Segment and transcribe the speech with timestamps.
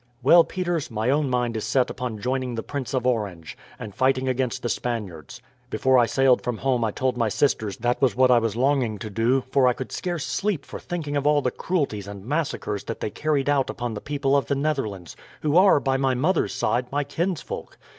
[0.23, 4.27] "Well, Peters, my own mind is set upon joining the Prince of Orange, and fighting
[4.27, 5.43] against the Spaniards.
[5.69, 8.97] Before I sailed from home I told my sisters that was what I was longing
[8.97, 12.85] to do, for I could scarce sleep for thinking of all the cruelties and massacres
[12.85, 16.51] that they carried out upon the people of the Netherlands, who are, by my mother's
[16.51, 17.77] side, my kinsfolk.